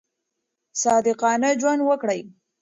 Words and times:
صادقانه 0.81 1.49
ژوند 1.61 1.81
وکړئ. 1.83 2.21